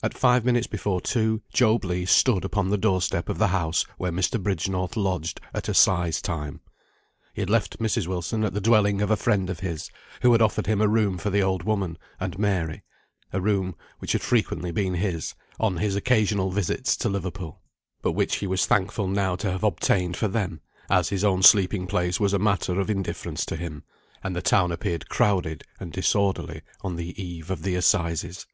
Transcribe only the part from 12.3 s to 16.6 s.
Mary: a room which had frequently been his, on his occasional